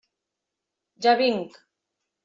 [1.07, 1.63] Ja vinc!